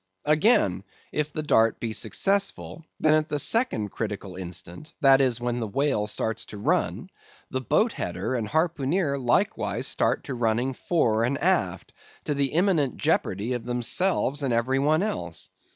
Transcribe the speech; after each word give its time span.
Again, 0.25 0.83
if 1.11 1.31
the 1.31 1.43
dart 1.43 1.79
be 1.79 1.93
successful, 1.93 2.83
then 2.99 3.13
at 3.13 3.29
the 3.29 3.37
second 3.37 3.89
critical 3.91 4.35
instant, 4.35 4.95
that 5.01 5.21
is, 5.21 5.39
when 5.39 5.59
the 5.59 5.67
whale 5.67 6.07
starts 6.07 6.47
to 6.47 6.57
run, 6.57 7.11
the 7.51 7.61
boatheader 7.61 8.35
and 8.35 8.47
harpooneer 8.47 9.19
likewise 9.19 9.85
start 9.85 10.23
to 10.23 10.33
running 10.33 10.73
fore 10.73 11.23
and 11.23 11.37
aft, 11.37 11.93
to 12.23 12.33
the 12.33 12.47
imminent 12.53 12.97
jeopardy 12.97 13.53
of 13.53 13.65
themselves 13.65 14.41
and 14.41 14.55
every 14.55 14.79
one 14.79 15.03
else. 15.03 15.51